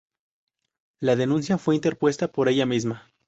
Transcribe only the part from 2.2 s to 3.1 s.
por ella misma.